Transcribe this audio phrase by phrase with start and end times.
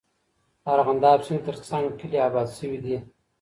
[0.63, 2.97] د ارغنداب سیند ترڅنګ کلي آباد سوي دي.